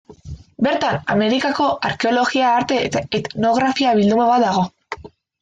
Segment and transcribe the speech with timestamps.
[0.67, 4.67] Bertan, Amerikako arkeologia, arte eta etnografia bilduma bat dago.